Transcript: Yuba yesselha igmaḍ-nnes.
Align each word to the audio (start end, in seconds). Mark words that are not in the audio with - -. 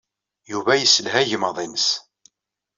Yuba 0.51 0.73
yesselha 0.79 1.19
igmaḍ-nnes. 1.23 1.87